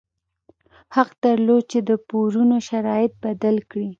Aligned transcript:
حق 0.95 1.09
درلود 1.23 1.63
چې 1.71 1.79
د 1.89 1.91
پورونو 2.07 2.57
شرایط 2.69 3.11
بدل 3.23 3.55
کړي. 3.71 3.89